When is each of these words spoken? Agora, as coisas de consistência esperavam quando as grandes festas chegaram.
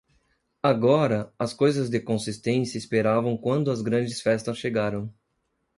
Agora, 0.63 1.31
as 1.37 1.53
coisas 1.53 1.87
de 1.87 1.99
consistência 1.99 2.75
esperavam 2.75 3.37
quando 3.37 3.69
as 3.69 3.83
grandes 3.83 4.19
festas 4.19 4.57
chegaram. 4.57 5.13